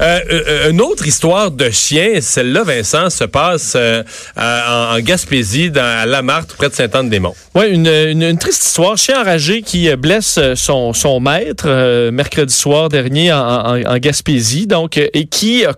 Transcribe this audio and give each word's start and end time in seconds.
Euh, 0.00 0.20
euh, 0.30 0.70
une 0.70 0.80
autre 0.80 1.06
histoire 1.06 1.50
de 1.50 1.70
chien, 1.70 2.20
celle-là, 2.20 2.62
Vincent, 2.64 3.10
se 3.10 3.24
passe 3.24 3.74
euh, 3.76 4.02
en, 4.36 4.98
Gaspésie, 5.00 5.70
dans, 5.70 5.82
à 5.82 6.06
Lamarthe, 6.06 6.54
près 6.56 6.68
de 6.68 6.74
Saint-Anne-des-Monts. 6.74 7.34
Oui, 7.54 7.70
une, 7.70 8.38
triste 8.38 8.64
histoire. 8.64 8.96
Chien 8.96 9.20
enragé 9.20 9.62
qui 9.62 9.94
blesse 9.96 10.38
son, 10.54 11.20
maître 11.20 12.10
mercredi 12.10 12.54
soir 12.54 12.88
dernier 12.88 13.32
en, 13.32 13.98
Gaspésie, 13.98 14.66
donc, 14.66 14.98
et 14.98 15.26
qui 15.26 15.64
a 15.64 15.72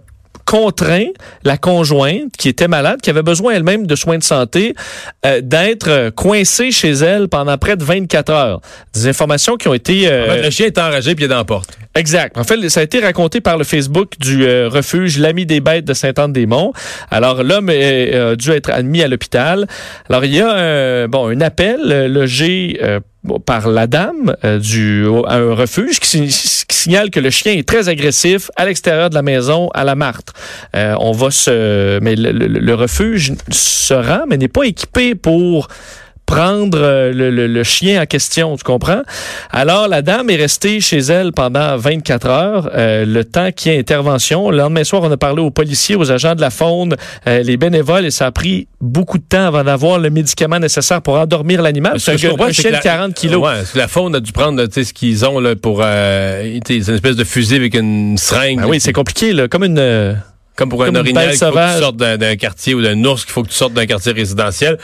contraint 0.48 1.08
la 1.44 1.58
conjointe 1.58 2.32
qui 2.38 2.48
était 2.48 2.68
malade, 2.68 3.02
qui 3.02 3.10
avait 3.10 3.22
besoin 3.22 3.52
elle-même 3.52 3.86
de 3.86 3.94
soins 3.94 4.16
de 4.16 4.22
santé, 4.22 4.74
euh, 5.26 5.42
d'être 5.42 6.08
coincée 6.16 6.70
chez 6.70 6.92
elle 6.92 7.28
pendant 7.28 7.58
près 7.58 7.76
de 7.76 7.84
24 7.84 8.30
heures. 8.32 8.60
Des 8.94 9.06
informations 9.08 9.56
qui 9.56 9.68
ont 9.68 9.74
été... 9.74 10.08
euh, 10.08 10.24
En 10.26 10.30
fait, 10.32 10.42
le 10.44 10.50
chien 10.50 10.66
est 10.66 10.78
enragé 10.78 11.14
puis 11.14 11.24
il 11.24 11.26
est 11.26 11.28
dans 11.28 11.36
la 11.36 11.44
porte. 11.44 11.76
Exact. 11.94 12.38
En 12.38 12.44
fait, 12.44 12.66
ça 12.70 12.80
a 12.80 12.82
été 12.82 12.98
raconté 13.00 13.42
par 13.42 13.58
le 13.58 13.64
Facebook 13.64 14.12
du 14.20 14.46
euh, 14.46 14.70
refuge 14.70 15.18
L'Ami 15.18 15.44
des 15.44 15.60
Bêtes 15.60 15.84
de 15.84 15.92
Saint-Anne-des-Monts. 15.92 16.72
Alors, 17.10 17.42
l'homme 17.42 17.68
euh, 17.70 18.32
a 18.32 18.36
dû 18.36 18.50
être 18.52 18.70
admis 18.70 19.02
à 19.02 19.08
l'hôpital. 19.08 19.66
Alors, 20.08 20.24
il 20.24 20.34
y 20.34 20.40
a 20.40 20.48
un, 20.50 21.08
bon, 21.08 21.28
un 21.28 21.40
appel 21.42 21.80
euh, 21.90 22.08
logé 22.08 22.78
euh, 22.82 23.00
par 23.44 23.68
la 23.68 23.86
dame 23.86 24.34
euh, 24.44 24.58
du, 24.58 25.04
un 25.26 25.54
refuge 25.54 26.00
qui, 26.00 26.30
si- 26.30 26.64
qui 26.66 26.76
signale 26.76 27.10
que 27.10 27.20
le 27.20 27.30
chien 27.30 27.52
est 27.52 27.66
très 27.66 27.88
agressif 27.88 28.50
à 28.56 28.64
l'extérieur 28.66 29.10
de 29.10 29.14
la 29.14 29.22
maison 29.22 29.68
à 29.74 29.84
la 29.84 29.94
Martre. 29.94 30.32
Euh, 30.74 30.94
on 31.00 31.12
va 31.12 31.30
se... 31.30 31.98
Mais 32.00 32.14
le, 32.16 32.32
le- 32.32 32.46
le 32.46 32.74
refuge 32.74 33.32
se 33.50 33.94
rend, 33.94 34.24
mais 34.28 34.36
n'est 34.36 34.48
pas 34.48 34.64
équipé 34.64 35.14
pour 35.14 35.68
prendre 36.28 36.78
euh, 36.78 37.10
le, 37.12 37.30
le- 37.30 37.46
le 37.46 37.62
chien 37.64 38.02
en 38.02 38.04
question, 38.04 38.54
tu 38.56 38.62
comprends? 38.62 39.00
Alors, 39.50 39.88
la 39.88 40.02
dame 40.02 40.28
est 40.28 40.36
restée 40.36 40.80
chez 40.80 40.98
elle 40.98 41.32
pendant 41.32 41.76
24 41.78 42.26
heures, 42.28 42.70
euh, 42.74 43.06
le 43.06 43.24
temps 43.24 43.50
qu'il 43.50 43.72
y 43.72 43.74
ait 43.74 43.78
intervention. 43.78 44.50
Le 44.50 44.58
lendemain 44.58 44.84
soir, 44.84 45.02
on 45.02 45.10
a 45.10 45.16
parlé 45.16 45.40
aux 45.40 45.50
policiers, 45.50 45.96
aux 45.96 46.12
agents 46.12 46.34
de 46.34 46.42
la 46.42 46.50
faune, 46.50 46.94
euh, 47.26 47.42
les 47.42 47.56
bénévoles, 47.56 48.04
et 48.04 48.10
ça 48.10 48.26
a 48.26 48.30
pris 48.30 48.68
beaucoup 48.80 49.16
de 49.16 49.24
temps 49.26 49.46
avant 49.46 49.64
d'avoir 49.64 49.98
le 49.98 50.10
médicament 50.10 50.58
nécessaire 50.58 51.00
pour 51.00 51.14
endormir 51.14 51.62
l'animal. 51.62 51.98
C'est 51.98 52.12
un, 52.12 52.14
un 52.44 52.52
chien 52.52 52.70
de 52.70 52.74
la- 52.76 52.80
40 52.80 53.14
kilos. 53.14 53.42
Ouais, 53.42 53.62
la 53.74 53.88
faune 53.88 54.14
a 54.14 54.20
dû 54.20 54.30
prendre 54.32 54.62
tu 54.66 54.72
sais, 54.74 54.84
ce 54.84 54.92
qu'ils 54.92 55.24
ont 55.24 55.40
là, 55.40 55.56
pour. 55.56 55.80
Euh, 55.82 56.58
une 56.68 56.76
espèce 56.94 57.16
de 57.16 57.24
fusil 57.24 57.56
avec 57.56 57.74
une 57.74 58.18
seringue. 58.18 58.60
Ben 58.60 58.66
oui, 58.68 58.80
c'est 58.80 58.92
compliqué, 58.92 59.32
là, 59.32 59.48
comme 59.48 59.64
une... 59.64 59.78
euh, 59.78 60.12
Comme 60.56 60.68
pour 60.68 60.82
un 60.82 60.86
Comme 60.86 60.96
une 60.96 61.00
orignal 61.00 61.30
qu'il 61.30 61.38
faut 61.38 61.52
que 61.54 61.74
tu 61.74 61.80
sortes 61.80 61.96
d'un 61.96 62.16
d'un 62.18 62.36
quartier 62.36 62.74
ou 62.74 62.82
d'un 62.82 63.02
ours 63.04 63.24
qu'il 63.24 63.32
faut 63.32 63.42
que 63.42 63.48
tu 63.48 63.54
sortes 63.54 63.72
d'un 63.72 63.86
quartier 63.86 64.12
résidentiel. 64.12 64.76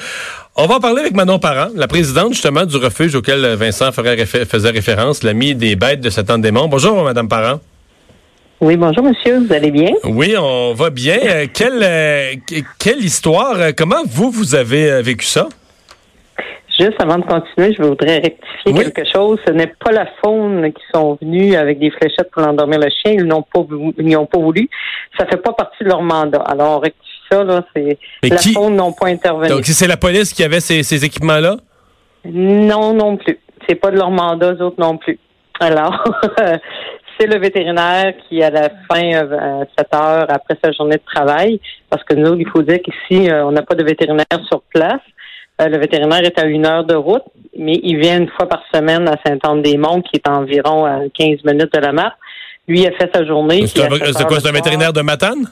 On 0.56 0.66
va 0.66 0.76
en 0.76 0.80
parler 0.80 1.00
avec 1.00 1.14
Manon 1.14 1.38
Parent, 1.40 1.70
la 1.74 1.88
présidente 1.88 2.32
justement 2.32 2.64
du 2.64 2.76
refuge 2.76 3.14
auquel 3.16 3.44
Vincent 3.56 3.90
faisait 3.90 4.70
référence, 4.70 5.24
l'ami 5.24 5.54
des 5.54 5.74
bêtes 5.74 6.00
de 6.00 6.10
Saint-Anne-des-Monts. 6.10 6.68
Bonjour, 6.68 7.02
Madame 7.02 7.28
Parent. 7.28 7.58
Oui, 8.60 8.76
bonjour 8.76 9.02
monsieur, 9.02 9.40
vous 9.40 9.52
allez 9.52 9.72
bien? 9.72 9.90
Oui, 10.04 10.34
on 10.38 10.72
va 10.74 10.90
bien. 10.90 11.18
Euh, 11.24 11.46
quelle, 11.52 11.82
euh, 11.82 12.34
que- 12.48 12.62
quelle 12.78 13.04
histoire, 13.04 13.54
euh, 13.58 13.70
comment 13.76 14.02
vous, 14.06 14.30
vous 14.30 14.54
avez 14.54 15.02
vécu 15.02 15.26
ça? 15.26 15.48
Juste 16.78 17.00
avant 17.00 17.18
de 17.18 17.24
continuer, 17.24 17.74
je 17.76 17.82
voudrais 17.82 18.16
rectifier 18.18 18.72
Oui. 18.72 18.74
quelque 18.74 19.04
chose. 19.12 19.38
Ce 19.46 19.52
n'est 19.52 19.72
pas 19.84 19.92
la 19.92 20.06
faune 20.24 20.72
qui 20.72 20.82
sont 20.92 21.18
venus 21.20 21.54
avec 21.56 21.78
des 21.78 21.90
fléchettes 21.90 22.30
pour 22.32 22.44
endormir 22.46 22.78
le 22.80 22.88
chien. 22.90 23.12
Ils 23.12 23.24
n'ont 23.24 23.42
pas, 23.42 23.60
ils 23.98 24.08
n'ont 24.08 24.26
pas 24.26 24.38
voulu. 24.38 24.68
Ça 25.18 25.26
fait 25.26 25.36
pas 25.36 25.52
partie 25.52 25.82
de 25.84 25.88
leur 25.88 26.02
mandat. 26.02 26.40
Alors, 26.42 26.78
on 26.78 26.80
rectifie 26.80 27.13
ça, 27.34 27.44
là. 27.44 27.64
C'est, 27.74 27.98
Mais 28.22 28.28
la 28.30 28.36
qui- 28.36 28.52
faune 28.52 28.76
n'ont 28.76 28.92
pas 28.92 29.08
intervenu. 29.08 29.48
Donc, 29.48 29.64
c'est 29.66 29.86
la 29.86 29.96
police 29.96 30.32
qui 30.32 30.42
avait 30.44 30.60
ces, 30.60 30.82
ces 30.82 31.04
équipements-là? 31.04 31.56
Non, 32.24 32.94
non 32.94 33.16
plus. 33.16 33.38
C'est 33.68 33.74
pas 33.74 33.90
de 33.90 33.96
leur 33.96 34.10
mandat, 34.10 34.52
eux 34.54 34.62
autres 34.62 34.80
non 34.80 34.96
plus. 34.96 35.18
Alors, 35.60 36.04
c'est 37.18 37.26
le 37.26 37.38
vétérinaire 37.38 38.12
qui, 38.28 38.42
à 38.42 38.50
la 38.50 38.68
fin, 38.90 39.12
euh, 39.12 39.64
7 39.78 39.86
heures 39.94 40.26
après 40.28 40.56
sa 40.62 40.72
journée 40.72 40.96
de 40.96 41.02
travail, 41.14 41.60
parce 41.90 42.02
que 42.04 42.14
nous, 42.14 42.34
il 42.38 42.48
faut 42.48 42.62
dire 42.62 42.78
qu'ici, 42.82 43.30
euh, 43.30 43.44
on 43.46 43.52
n'a 43.52 43.62
pas 43.62 43.74
de 43.74 43.84
vétérinaire 43.84 44.26
sur 44.48 44.62
place. 44.72 45.00
Euh, 45.60 45.68
le 45.68 45.78
vétérinaire 45.78 46.24
est 46.24 46.38
à 46.38 46.46
une 46.46 46.66
heure 46.66 46.84
de 46.84 46.94
route, 46.94 47.22
mais 47.56 47.78
il 47.82 47.98
vient 47.98 48.18
une 48.18 48.28
fois 48.30 48.48
par 48.48 48.62
semaine 48.74 49.08
à 49.08 49.16
Saint-Anne-des-Monts, 49.24 50.02
qui 50.02 50.16
est 50.16 50.28
environ 50.28 50.84
à 50.84 51.00
15 51.16 51.44
minutes 51.44 51.72
de 51.72 51.80
la 51.80 51.92
marque. 51.92 52.16
Lui, 52.66 52.80
il 52.80 52.86
a 52.88 52.92
fait 52.92 53.10
sa 53.14 53.24
journée. 53.24 53.66
C'est 53.66 53.82
à 53.84 54.24
quoi, 54.24 54.40
c'est 54.40 54.48
un 54.48 54.52
vétérinaire 54.52 54.92
de 54.92 55.02
Matane? 55.02 55.46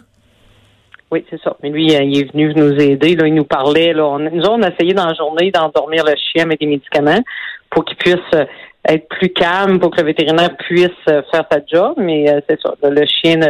Oui, 1.12 1.26
c'est 1.28 1.40
ça. 1.42 1.54
Mais 1.62 1.68
lui, 1.68 1.94
euh, 1.94 2.02
il 2.02 2.18
est 2.18 2.32
venu 2.32 2.52
nous 2.54 2.72
aider. 2.80 3.14
Là, 3.14 3.26
il 3.26 3.34
nous 3.34 3.44
parlait. 3.44 3.92
Là. 3.92 4.06
On, 4.06 4.18
nous, 4.18 4.44
on 4.46 4.62
a 4.62 4.70
essayé 4.70 4.94
dans 4.94 5.06
la 5.06 5.14
journée 5.14 5.50
d'endormir 5.50 6.04
le 6.04 6.14
chien 6.16 6.46
avec 6.46 6.58
des 6.58 6.66
médicaments 6.66 7.20
pour 7.70 7.84
qu'il 7.84 7.98
puisse 7.98 8.16
euh, 8.34 8.46
être 8.88 9.06
plus 9.08 9.28
calme, 9.28 9.78
pour 9.78 9.90
que 9.90 10.00
le 10.00 10.06
vétérinaire 10.06 10.56
puisse 10.56 10.88
euh, 11.08 11.20
faire 11.30 11.44
sa 11.52 11.58
job. 11.70 11.94
Mais 11.98 12.30
euh, 12.30 12.40
c'est 12.48 12.58
ça. 12.62 12.72
là, 12.82 12.88
le 12.88 13.04
chien, 13.06 13.40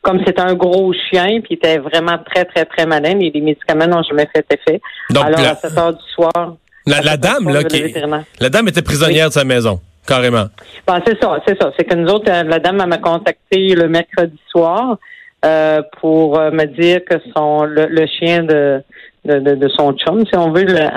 comme 0.00 0.20
c'était 0.24 0.40
un 0.40 0.54
gros 0.54 0.94
chien, 0.94 1.40
puis 1.42 1.50
il 1.50 1.54
était 1.56 1.76
vraiment 1.76 2.18
très, 2.24 2.46
très, 2.46 2.64
très 2.64 2.86
malin, 2.86 3.14
mais 3.14 3.30
les 3.32 3.40
médicaments 3.42 3.86
n'ont 3.86 4.02
jamais 4.02 4.26
fait 4.34 4.46
effet. 4.50 4.80
Donc, 5.10 5.26
Alors, 5.26 5.40
la, 5.40 5.50
à 5.50 5.56
7 5.56 5.76
heures 5.76 5.92
du 5.92 6.12
soir, 6.14 6.56
la, 6.86 7.16
dame, 7.18 7.50
là, 7.50 7.62
qui, 7.64 7.94
la 8.40 8.48
dame 8.48 8.68
était 8.68 8.82
prisonnière 8.82 9.28
de 9.28 9.34
sa 9.34 9.44
maison, 9.44 9.78
carrément. 10.06 10.46
Bon, 10.86 10.94
c'est 11.06 11.20
ça, 11.20 11.38
c'est 11.46 11.60
ça. 11.60 11.70
C'est 11.78 11.84
que 11.84 11.94
nous 11.94 12.08
autres, 12.08 12.30
la 12.30 12.58
dame 12.58 12.80
elle 12.82 12.88
m'a 12.88 12.96
contacté 12.96 13.74
le 13.74 13.88
mercredi 13.88 14.38
soir 14.48 14.96
euh, 15.44 15.82
pour 16.00 16.38
euh, 16.38 16.50
me 16.50 16.64
dire 16.64 17.04
que 17.04 17.16
son 17.34 17.64
le, 17.64 17.86
le 17.86 18.06
chien 18.06 18.42
de, 18.42 18.82
de, 19.24 19.38
de, 19.38 19.68
son 19.68 19.92
chum, 19.94 20.24
si 20.26 20.36
on 20.36 20.50
veut, 20.52 20.64
le- 20.64 20.88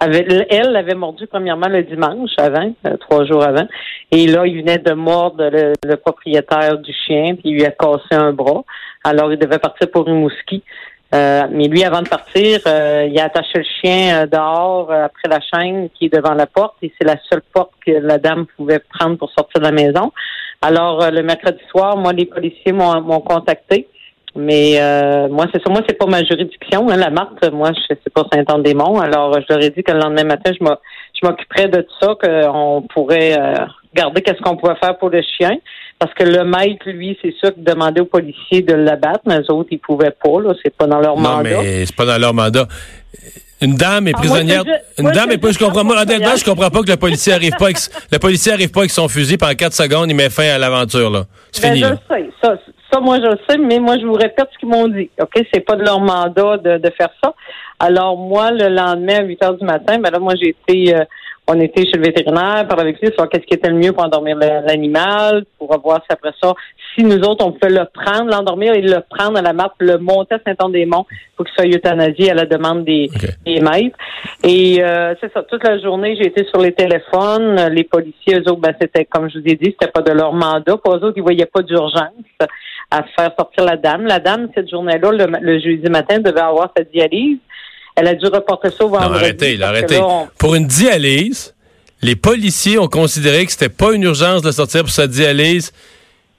avait, 0.00 0.26
elle 0.48 0.72
l'avait 0.72 0.94
mordu 0.94 1.26
premièrement 1.26 1.68
le 1.68 1.82
dimanche 1.82 2.30
avant, 2.38 2.72
euh, 2.86 2.96
trois 2.96 3.24
jours 3.26 3.44
avant. 3.44 3.66
Et 4.10 4.26
là, 4.26 4.46
il 4.46 4.60
venait 4.60 4.78
de 4.78 4.92
mordre 4.94 5.48
le, 5.50 5.74
le 5.84 5.96
propriétaire 5.96 6.78
du 6.78 6.92
chien, 6.92 7.34
puis 7.34 7.50
il 7.50 7.54
lui 7.54 7.64
a 7.66 7.70
cassé 7.70 8.12
un 8.12 8.32
bras. 8.32 8.64
Alors, 9.04 9.32
il 9.32 9.38
devait 9.38 9.58
partir 9.58 9.90
pour 9.90 10.06
Rimouski. 10.06 10.62
Euh, 11.12 11.42
mais 11.50 11.66
lui, 11.66 11.82
avant 11.82 12.02
de 12.02 12.08
partir, 12.08 12.60
euh, 12.68 13.08
il 13.10 13.18
a 13.18 13.24
attaché 13.24 13.58
le 13.58 13.64
chien 13.80 14.22
euh, 14.22 14.26
dehors 14.26 14.92
euh, 14.92 15.06
après 15.06 15.28
la 15.28 15.40
chaîne 15.40 15.90
qui 15.90 16.06
est 16.06 16.14
devant 16.14 16.34
la 16.34 16.46
porte 16.46 16.76
et 16.82 16.92
c'est 16.96 17.04
la 17.06 17.16
seule 17.28 17.42
porte 17.52 17.72
que 17.84 17.90
la 17.90 18.18
dame 18.18 18.46
pouvait 18.56 18.78
prendre 18.78 19.18
pour 19.18 19.28
sortir 19.32 19.60
de 19.60 19.66
la 19.66 19.72
maison. 19.72 20.12
Alors, 20.62 21.02
euh, 21.02 21.10
le 21.10 21.22
mercredi 21.22 21.60
soir, 21.70 21.96
moi, 21.96 22.12
les 22.12 22.26
policiers 22.26 22.72
m'ont 22.72 23.00
m'ont 23.00 23.20
contacté. 23.20 23.86
Mais 24.36 24.80
euh, 24.80 25.28
moi, 25.28 25.46
c'est 25.52 25.60
ça. 25.60 25.70
Moi, 25.70 25.80
c'est 25.88 25.98
pas 25.98 26.06
ma 26.06 26.22
juridiction. 26.22 26.88
Hein, 26.88 26.96
la 26.96 27.10
Marthe, 27.10 27.50
moi, 27.52 27.72
je 27.74 27.80
c'est 27.88 28.12
pas 28.12 28.24
Saint-Anne-des-Monts. 28.32 29.00
Alors, 29.00 29.34
je 29.40 29.46
leur 29.52 29.60
ai 29.64 29.70
dit 29.70 29.82
que 29.82 29.90
le 29.90 29.98
lendemain 29.98 30.22
matin, 30.24 30.52
je 30.56 30.62
m'o- 30.64 30.76
je 31.20 31.26
m'occuperais 31.26 31.66
de 31.68 31.80
tout 31.80 31.94
ça, 32.00 32.14
qu'on 32.22 32.82
pourrait 32.94 33.36
euh, 33.36 33.64
regarder 33.92 34.22
qu'est-ce 34.22 34.40
qu'on 34.40 34.56
pouvait 34.56 34.76
faire 34.76 34.96
pour 34.98 35.08
le 35.10 35.20
chien. 35.36 35.56
Parce 35.98 36.14
que 36.14 36.22
le 36.22 36.44
maître, 36.44 36.88
lui, 36.88 37.18
c'est 37.20 37.34
sûr 37.38 37.52
qu'il 37.52 37.64
demandait 37.64 38.02
aux 38.02 38.06
policiers 38.06 38.62
de 38.62 38.74
l'abattre, 38.74 39.22
mais 39.26 39.38
eux 39.40 39.50
autres, 39.50 39.70
ils 39.72 39.80
pouvaient 39.80 40.12
pas. 40.22 40.40
Là, 40.40 40.54
c'est 40.62 40.74
pas 40.76 40.86
dans 40.86 41.00
leur 41.00 41.16
Non, 41.16 41.22
mandat. 41.38 41.42
mais 41.62 41.84
c'est 41.86 41.96
pas 41.96 42.06
dans 42.06 42.18
leur 42.20 42.32
mandat. 42.32 42.68
Une 43.62 43.74
dame 43.76 44.08
est 44.08 44.12
Ah, 44.14 44.18
moi, 44.18 44.28
prisonnière. 44.36 44.62
je 44.66 45.02
une 45.02 45.10
dame 45.10 45.30
est 45.32 45.38
pas. 45.38 45.50
Je 45.52 45.58
comprends. 45.58 45.84
Moi, 45.84 45.94
pas 45.96 46.02
honnêtement, 46.02 46.36
je 46.36 46.44
comprends 46.44 46.70
pas 46.70 46.82
que 46.82 46.90
le 46.90 46.96
policier 46.96 47.32
arrive 47.34 47.52
pas. 47.58 47.66
Avec, 47.66 47.78
le 48.10 48.18
policier 48.18 48.52
arrive 48.52 48.70
pas 48.70 48.80
avec 48.80 48.90
son 48.90 49.08
fusil 49.08 49.36
pendant 49.36 49.54
4 49.54 49.72
secondes. 49.72 50.10
Il 50.10 50.14
met 50.16 50.30
fin 50.30 50.44
à 50.48 50.58
l'aventure 50.58 51.10
là. 51.10 51.24
C'est 51.52 51.62
Ben, 51.62 51.74
fini. 51.74 51.80
je 51.80 51.84
là. 51.84 51.90
le 52.08 52.16
sais. 52.16 52.30
Ça, 52.42 52.54
ça, 52.92 53.00
moi, 53.00 53.18
je 53.18 53.26
le 53.26 53.38
sais, 53.48 53.58
mais 53.58 53.78
moi, 53.78 53.96
je 54.00 54.06
vous 54.06 54.14
répète 54.14 54.48
ce 54.52 54.58
qu'ils 54.58 54.68
m'ont 54.68 54.88
dit. 54.88 55.10
OK? 55.20 55.44
C'est 55.52 55.60
pas 55.60 55.76
de 55.76 55.82
leur 55.84 56.00
mandat 56.00 56.56
de, 56.56 56.78
de 56.78 56.90
faire 56.96 57.10
ça. 57.22 57.34
Alors, 57.78 58.16
moi, 58.16 58.50
le 58.50 58.68
lendemain, 58.68 59.20
à 59.20 59.22
8 59.24 59.42
heures 59.44 59.54
du 59.56 59.64
matin, 59.64 59.98
ben 59.98 60.10
là, 60.10 60.18
moi, 60.18 60.34
j'ai 60.40 60.54
été, 60.68 60.94
euh, 60.94 61.04
on 61.48 61.58
était 61.60 61.84
chez 61.84 61.96
le 61.96 62.04
vétérinaire, 62.04 62.66
parler 62.68 62.82
avec 62.82 63.00
lui, 63.00 63.10
sur 63.16 63.28
qu'est-ce 63.28 63.44
qui 63.44 63.54
était 63.54 63.70
le 63.70 63.76
mieux 63.76 63.92
pour 63.92 64.04
endormir 64.04 64.36
l'animal, 64.36 65.44
pour 65.58 65.76
voir 65.80 66.00
si 66.06 66.12
après 66.12 66.32
ça, 66.40 66.54
si 66.94 67.04
nous 67.04 67.18
autres, 67.20 67.44
on 67.44 67.52
pouvait 67.52 67.72
le 67.72 67.86
prendre, 67.92 68.30
l'endormir 68.30 68.74
et 68.74 68.82
le 68.82 69.00
prendre 69.08 69.38
à 69.38 69.42
la 69.42 69.52
map, 69.52 69.72
le 69.78 69.98
monter 69.98 70.36
à 70.36 70.38
Saint-Anne-des-Monts 70.44 71.06
pour 71.36 71.46
qu'il 71.46 71.54
soit 71.54 71.66
euthanasié 71.66 72.30
à 72.30 72.34
la 72.34 72.46
demande 72.46 72.84
des, 72.84 73.08
OK. 73.14 73.30
des 73.44 73.60
maîtres. 73.60 73.96
Et 74.44 74.82
euh, 74.82 75.14
c'est 75.20 75.32
ça, 75.32 75.42
toute 75.42 75.64
la 75.64 75.78
journée, 75.78 76.16
j'ai 76.16 76.26
été 76.26 76.44
sur 76.44 76.60
les 76.60 76.72
téléphones. 76.72 77.68
Les 77.72 77.84
policiers, 77.84 78.38
eux 78.38 78.50
autres, 78.50 78.60
ben, 78.60 78.74
c'était, 78.80 79.04
comme 79.04 79.30
je 79.30 79.38
vous 79.38 79.46
ai 79.46 79.56
dit, 79.56 79.74
c'était 79.78 79.90
pas 79.90 80.02
de 80.02 80.12
leur 80.12 80.32
mandat. 80.32 80.76
Pour 80.76 80.94
eux 80.94 81.04
autres, 81.04 81.14
ils 81.16 81.22
voyaient 81.22 81.46
pas 81.46 81.62
d'urgence 81.62 82.12
à 82.90 83.02
faire 83.16 83.32
sortir 83.38 83.64
la 83.64 83.76
dame. 83.76 84.04
La 84.06 84.18
dame, 84.18 84.48
cette 84.54 84.68
journée-là, 84.68 85.10
le, 85.12 85.26
le 85.40 85.58
jeudi 85.60 85.88
matin, 85.90 86.18
devait 86.18 86.40
avoir 86.40 86.72
sa 86.76 86.84
dialyse. 86.84 87.38
Elle 87.96 88.08
a 88.08 88.14
dû 88.14 88.26
reporter 88.26 88.70
ça 88.70 88.84
au 88.84 88.90
Non, 88.90 88.98
vendredi. 88.98 89.24
arrêtez, 89.24 89.56
que 89.58 89.62
arrêtez. 89.62 89.94
là, 89.98 90.06
on- 90.06 90.28
Pour 90.38 90.54
une 90.54 90.66
dialyse, 90.66 91.54
les 92.02 92.16
policiers 92.16 92.78
ont 92.78 92.88
considéré 92.88 93.44
que 93.46 93.52
c'était 93.52 93.68
pas 93.68 93.92
une 93.92 94.02
urgence 94.04 94.42
de 94.42 94.50
sortir 94.50 94.80
pour 94.82 94.90
sa 94.90 95.06
dialyse 95.06 95.72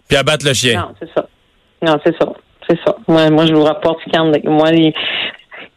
puis 0.07 0.17
abattre 0.17 0.45
le 0.45 0.53
chien. 0.53 0.81
Non, 0.81 0.95
c'est 0.99 1.09
ça. 1.13 1.27
Non, 1.83 1.99
c'est 2.05 2.15
ça. 2.19 2.31
C'est 2.69 2.79
ça. 2.85 2.95
Moi, 3.07 3.29
moi, 3.29 3.45
je 3.45 3.53
vous 3.53 3.63
rapporte 3.63 3.99
ce 3.99 4.05
qu'il 4.05 4.15
y 4.15 4.19
en 4.19 4.31
a. 4.33 4.37
Moi, 4.45 4.71
les- 4.71 4.93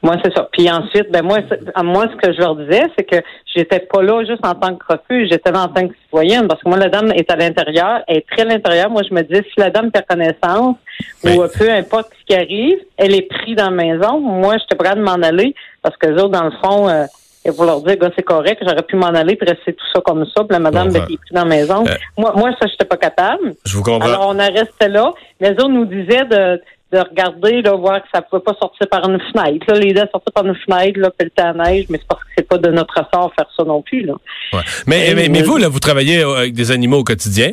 moi, 0.03 0.17
c'est 0.23 0.33
ça. 0.35 0.49
Puis 0.53 0.71
ensuite, 0.71 1.11
ben 1.11 1.23
moi, 1.23 1.39
moi, 1.83 2.07
ce 2.11 2.17
que 2.27 2.33
je 2.33 2.39
leur 2.39 2.57
disais, 2.57 2.83
c'est 2.97 3.05
que 3.05 3.17
j'étais 3.55 3.81
pas 3.81 4.03
là 4.03 4.23
juste 4.25 4.45
en 4.45 4.55
tant 4.55 4.77
que 4.77 4.85
refuge, 4.89 5.29
j'étais 5.31 5.51
là 5.51 5.63
en 5.65 5.69
tant 5.69 5.89
que 5.89 5.95
citoyenne, 6.05 6.47
parce 6.47 6.63
que 6.63 6.69
moi, 6.69 6.79
la 6.79 6.89
dame 6.91 7.11
est 7.13 7.31
à 7.31 7.37
l'intérieur, 7.37 8.01
elle 8.07 8.19
est 8.19 8.27
très 8.31 8.43
à 8.43 8.45
l'intérieur. 8.45 8.91
Moi, 8.91 9.03
je 9.09 9.15
me 9.15 9.23
disais, 9.23 9.43
si 9.43 9.59
la 9.59 9.71
dame 9.71 9.91
perd 9.91 10.05
connaissance. 10.07 10.77
Ou 11.25 11.43
euh, 11.43 11.49
peu 11.57 11.71
importe 11.71 12.11
ce 12.21 12.25
qui 12.27 12.35
arrive, 12.35 12.79
elle 12.97 13.15
est 13.15 13.29
prise 13.29 13.57
dans 13.57 13.71
la 13.71 13.71
maison. 13.71 14.21
Moi, 14.21 14.57
j'étais 14.59 14.77
prête 14.77 14.97
de 14.97 15.03
m'en 15.03 15.13
aller, 15.13 15.55
parce 15.83 15.97
que 15.97 16.07
les 16.07 16.15
autres, 16.15 16.31
dans 16.31 16.45
le 16.45 16.53
fond, 16.63 16.89
euh, 16.89 17.05
et 17.45 17.53
pour 17.53 17.65
leur 17.65 17.83
dire, 17.83 17.97
gars, 17.97 18.11
c'est 18.17 18.23
correct, 18.23 18.63
j'aurais 18.67 18.83
pu 18.83 18.97
m'en 18.97 19.09
aller 19.09 19.37
puis 19.37 19.49
rester 19.49 19.75
tout 19.75 19.85
ça 19.93 20.01
comme 20.01 20.25
ça, 20.35 20.45
puis 20.45 20.53
la 20.53 20.59
madame, 20.59 20.91
ben, 20.91 21.05
qui 21.07 21.15
est 21.15 21.19
pris 21.19 21.33
dans 21.33 21.45
la 21.45 21.57
maison. 21.57 21.85
Euh. 21.87 21.95
moi, 22.17 22.33
moi, 22.35 22.51
ça, 22.59 22.67
j'étais 22.67 22.87
pas 22.87 22.97
capable. 22.97 23.55
Je 23.67 23.77
vous 23.77 23.83
comprends. 23.83 24.09
Alors, 24.09 24.29
on 24.29 24.39
en 24.39 24.53
restait 24.53 24.89
là. 24.89 25.13
Les 25.41 25.51
autres 25.51 25.69
nous 25.69 25.85
disaient 25.85 26.25
de, 26.25 26.61
de 26.93 26.99
regarder, 26.99 27.61
là, 27.61 27.73
voir 27.73 28.01
que 28.01 28.09
ça 28.15 28.23
pouvait 28.23 28.43
pas 28.43 28.55
sortir 28.59 28.89
par 28.89 29.07
une 29.09 29.21
fenêtre. 29.21 29.67
Là, 29.69 29.79
les 29.79 29.91
idées 29.91 30.05
sortir 30.11 30.33
par 30.35 30.47
une 30.47 30.55
fenêtre, 30.55 30.99
là, 30.99 31.11
pelleter 31.11 31.43
à 31.43 31.53
neige, 31.53 31.85
mais 31.91 31.99
c'est 31.99 32.09
parce 32.09 32.23
que 32.23 32.31
c'est 32.37 32.49
pas 32.49 32.57
de 32.57 32.71
notre 32.71 32.95
ressort 32.95 33.31
faire 33.37 33.49
ça 33.55 33.65
non 33.65 33.83
plus, 33.83 34.05
là. 34.05 34.15
Ouais. 34.55 34.61
Mais, 34.87 35.13
mais, 35.15 35.29
mais 35.29 35.43
vous, 35.43 35.59
là, 35.59 35.69
vous 35.69 35.81
travaillez 35.81 36.23
avec 36.23 36.55
des 36.55 36.71
animaux 36.71 37.01
au 37.01 37.05
quotidien? 37.05 37.53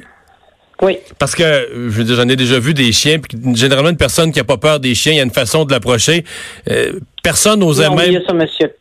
Oui. 0.82 0.98
Parce 1.20 1.36
que, 1.36 1.44
je 1.74 1.90
veux 1.90 2.04
dire, 2.04 2.16
j'en 2.16 2.28
ai 2.28 2.36
déjà 2.36 2.60
vu 2.60 2.74
des 2.74 2.92
chiens, 2.92 3.20
puis 3.20 3.38
généralement, 3.56 3.90
une 3.90 3.98
personne 3.98 4.32
qui 4.32 4.40
a 4.40 4.44
pas 4.44 4.58
peur 4.58 4.80
des 4.80 4.96
chiens, 4.96 5.14
il 5.14 5.18
y 5.18 5.22
a 5.22 5.24
une 5.24 5.30
façon 5.32 5.64
de 5.66 5.72
l'approcher. 5.72 6.24
Euh, 6.70 6.94
personne 7.24 7.60
n'osait 7.60 7.90
même... 7.90 8.00
Oubliez 8.00 8.24
ça, 8.26 8.34
monsieur. 8.34 8.74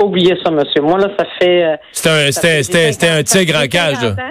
Oubliez 0.00 0.36
ça, 0.44 0.50
monsieur. 0.52 0.82
Moi, 0.82 0.98
là, 0.98 1.08
ça 1.18 1.24
fait... 1.40 1.64
euh, 1.64 1.76
C'était 1.92 2.08
un, 2.10 2.30
ça 2.30 2.32
c'était, 2.32 2.48
fait 2.58 2.62
c'était, 2.62 2.92
c'était 2.92 3.08
un 3.08 3.24
50 3.24 3.26
tigre 3.26 3.58
en 3.58 3.66
cage, 3.66 3.96
50 3.96 4.16
là. 4.16 4.30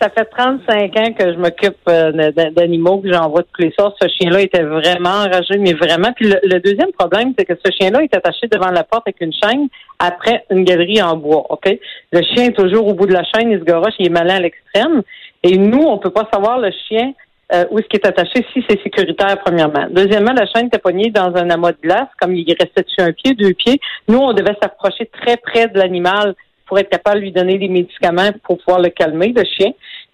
Ça 0.00 0.10
fait 0.10 0.26
35 0.26 0.96
ans 0.96 1.12
que 1.12 1.32
je 1.32 1.38
m'occupe 1.38 1.76
euh, 1.88 2.30
d'animaux, 2.52 2.98
que 2.98 3.12
j'envoie 3.12 3.42
tous 3.42 3.62
les 3.62 3.72
soirs. 3.72 3.92
Ce 4.00 4.06
chien-là 4.06 4.42
était 4.42 4.62
vraiment 4.62 5.24
enragé, 5.24 5.58
mais 5.58 5.72
vraiment. 5.72 6.12
Puis 6.14 6.28
le, 6.28 6.38
le 6.44 6.60
deuxième 6.60 6.92
problème, 6.96 7.32
c'est 7.36 7.44
que 7.44 7.54
ce 7.64 7.72
chien-là 7.72 8.02
est 8.04 8.14
attaché 8.14 8.46
devant 8.48 8.70
la 8.70 8.84
porte 8.84 9.08
avec 9.08 9.20
une 9.20 9.32
chaîne 9.32 9.66
après 9.98 10.44
une 10.50 10.62
galerie 10.62 11.02
en 11.02 11.16
bois. 11.16 11.46
OK? 11.50 11.68
Le 12.12 12.22
chien 12.22 12.44
est 12.46 12.52
toujours 12.56 12.86
au 12.86 12.94
bout 12.94 13.06
de 13.06 13.12
la 13.12 13.24
chaîne, 13.24 13.50
il 13.50 13.58
se 13.58 13.64
garoche, 13.64 13.94
il 13.98 14.06
est 14.06 14.10
malin 14.10 14.36
à 14.36 14.40
l'extrême. 14.40 15.02
Et 15.42 15.56
nous, 15.56 15.82
on 15.82 15.98
peut 15.98 16.10
pas 16.10 16.28
savoir 16.32 16.58
le 16.58 16.70
chien 16.88 17.12
euh, 17.52 17.64
où 17.70 17.78
est-ce 17.78 17.88
qu'il 17.88 18.00
est 18.00 18.06
attaché 18.06 18.44
si 18.52 18.62
c'est 18.68 18.80
sécuritaire, 18.82 19.38
premièrement. 19.44 19.86
Deuxièmement, 19.90 20.32
la 20.32 20.46
chaîne 20.46 20.66
était 20.66 20.78
poignée 20.78 21.10
dans 21.10 21.34
un 21.34 21.48
amas 21.48 21.72
de 21.72 21.78
glace, 21.82 22.08
comme 22.20 22.34
il 22.34 22.44
restait 22.48 22.82
dessus 22.82 23.00
un 23.00 23.12
pied, 23.12 23.34
deux 23.34 23.54
pieds. 23.54 23.80
Nous, 24.06 24.18
on 24.18 24.34
devait 24.34 24.56
s'approcher 24.60 25.06
très 25.06 25.36
près 25.38 25.68
de 25.68 25.78
l'animal 25.78 26.34
pour 26.66 26.78
être 26.78 26.90
capable 26.90 27.20
de 27.20 27.22
lui 27.22 27.32
donner 27.32 27.56
des 27.56 27.68
médicaments 27.68 28.30
pour 28.42 28.58
pouvoir 28.58 28.80
le 28.80 28.90
calmer, 28.90 29.32
le 29.34 29.44
chien. 29.44 29.72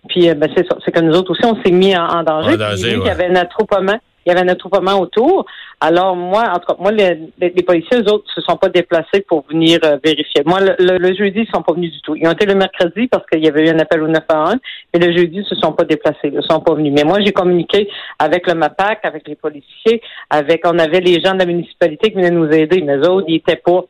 Puis, 0.08 0.28
euh, 0.28 0.34
ben, 0.34 0.48
c'est 0.56 0.64
ça. 0.68 0.76
C'est 0.84 0.92
que 0.92 1.00
nous 1.00 1.16
autres 1.16 1.32
aussi, 1.32 1.44
on 1.44 1.60
s'est 1.62 1.72
mis 1.72 1.96
en, 1.96 2.04
en 2.04 2.22
danger. 2.22 2.50
En 2.50 2.50
Puis, 2.50 2.58
danger, 2.58 2.90
ouais. 2.90 2.98
qu'il 2.98 3.06
y 3.06 3.10
avait 3.10 3.26
un 3.26 3.36
attroupement. 3.36 3.98
Il 4.26 4.30
y 4.30 4.32
avait 4.32 4.40
un 4.44 4.48
attroupement 4.48 4.98
autour. 5.00 5.46
Alors, 5.80 6.16
moi, 6.16 6.44
en 6.50 6.58
tout 6.58 6.66
cas, 6.72 6.76
moi, 6.78 6.90
les, 6.92 7.18
les- 7.40 7.50
les 7.50 7.62
policiers, 7.62 7.98
eux 7.98 8.10
autres, 8.12 8.24
se 8.34 8.40
sont 8.40 8.56
pas 8.56 8.68
déplacés 8.68 9.20
pour 9.28 9.44
venir 9.50 9.78
euh, 9.84 9.98
vérifier. 10.02 10.42
Moi, 10.46 10.60
le, 10.60 10.74
le- 10.78 10.98
le 10.98 11.14
jeudi, 11.14 11.40
ils 11.40 11.50
sont 11.54 11.62
pas 11.62 11.74
venus 11.74 11.92
du 11.92 12.00
tout. 12.00 12.16
Ils 12.16 12.26
ont 12.26 12.32
été 12.32 12.46
le 12.46 12.54
mercredi 12.54 13.06
parce 13.08 13.24
qu'il 13.26 13.44
y 13.44 13.48
avait 13.48 13.66
eu 13.66 13.70
un 13.70 13.78
appel 13.78 14.02
au 14.02 14.08
911, 14.08 14.56
mais 14.94 15.00
le 15.06 15.12
jeudi, 15.16 15.38
ils 15.38 15.44
se 15.44 15.54
sont 15.56 15.72
pas 15.72 15.84
déplacés. 15.84 16.30
Ils 16.32 16.42
sont 16.48 16.60
pas 16.60 16.74
venus. 16.74 16.92
Mais 16.94 17.04
moi, 17.04 17.20
j'ai 17.20 17.32
communiqué 17.32 17.88
avec 18.18 18.46
le 18.46 18.54
MAPAC, 18.54 19.00
avec 19.04 19.28
les 19.28 19.34
policiers, 19.36 20.00
avec, 20.30 20.62
on 20.66 20.78
avait 20.78 21.00
les 21.00 21.20
gens 21.20 21.34
de 21.34 21.38
la 21.40 21.46
municipalité 21.46 22.10
qui 22.10 22.16
venaient 22.16 22.30
nous 22.30 22.48
aider, 22.50 22.80
mais 22.82 22.96
eux 22.96 23.08
autres, 23.10 23.26
ils 23.28 23.36
étaient 23.36 23.56
pas 23.56 23.84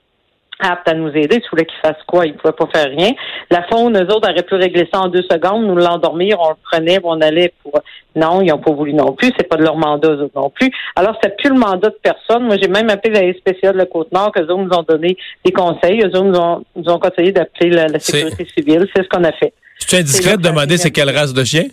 aptes 0.64 0.88
à 0.88 0.94
nous 0.94 1.08
aider. 1.08 1.37
S'ils 1.37 1.50
voulaient 1.50 1.66
qu'ils 1.66 1.81
fassent 1.82 2.02
quoi, 2.06 2.26
ils 2.26 2.34
pouvaient 2.34 2.52
pas 2.52 2.69
faire 2.75 2.90
rien. 2.90 3.12
La 3.50 3.62
faune, 3.64 3.96
eux 3.96 4.12
autres, 4.12 4.31
auraient 4.31 4.43
pu 4.43 4.55
régler 4.55 4.88
ça 4.93 5.00
en 5.00 5.08
deux 5.08 5.22
secondes, 5.22 5.66
nous 5.66 5.76
l'endormir, 5.76 6.38
on 6.40 6.50
le 6.50 6.56
prenait, 6.62 6.99
on 7.02 7.20
allait 7.20 7.52
pour... 7.62 7.81
Non, 8.16 8.40
ils 8.40 8.49
n'ont 8.49 8.58
pas 8.58 8.70
voulu 8.70 8.94
non 8.94 9.12
plus. 9.12 9.32
C'est 9.37 9.49
pas 9.49 9.56
de 9.56 9.64
leur 9.64 9.76
mandat, 9.76 10.08
eux 10.08 10.22
autres 10.22 10.40
non 10.40 10.50
plus. 10.50 10.70
Alors, 10.94 11.19
c'est 11.22 11.37
plus 11.37 11.50
le 11.50 11.58
mandat 11.58 11.88
de 11.88 11.99
personne. 12.00 12.44
Moi, 12.44 12.56
j'ai 12.61 12.69
même 12.69 12.88
appelé 12.88 13.12
la 13.12 13.32
SPCA 13.32 13.72
de 13.72 13.78
la 13.78 13.87
Côte-Nord, 13.87 14.31
qu'eux 14.32 14.43
autres 14.43 14.56
nous 14.56 14.76
ont 14.76 14.84
donné 14.88 15.16
des 15.44 15.50
conseils. 15.50 16.00
Eux 16.00 16.16
autres 16.16 16.22
nous 16.22 16.38
ont, 16.38 16.64
nous 16.76 16.93
ont 16.93 16.99
conseillé 16.99 17.32
d'appeler 17.32 17.70
la, 17.70 17.99
sécurité 17.99 18.46
civile. 18.56 18.87
C'est 18.94 19.02
ce 19.02 19.08
qu'on 19.08 19.25
a 19.25 19.32
fait. 19.32 19.52
C'est 19.78 19.99
indiscret 19.99 20.37
de 20.37 20.43
demander 20.43 20.76
c'est 20.76 20.93
quelle 20.93 21.11
race 21.11 21.34
de 21.34 21.43
chien? 21.43 21.64